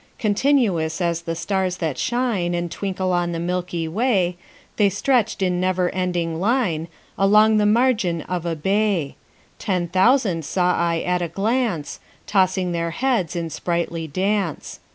[0.17, 4.35] Continuous as the stars that shine And twinkle on the milky way,
[4.77, 6.87] The stretched in never ending line
[7.19, 9.15] Along the margin of a bay:
[9.59, 14.79] Ten thousand saw I at a glance, Tossing their heads in sprightly dance.